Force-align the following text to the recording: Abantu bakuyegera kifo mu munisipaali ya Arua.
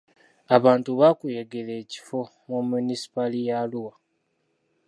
Abantu 0.55 0.89
bakuyegera 0.99 1.73
kifo 1.91 2.19
mu 2.47 2.59
munisipaali 2.69 3.39
ya 3.47 3.55
Arua. 3.63 3.93